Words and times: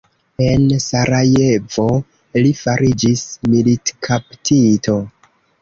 En 0.43 0.63
Sarajevo 0.85 1.85
li 2.45 2.53
fariĝis 2.63 3.27
militkaptito. 3.53 5.01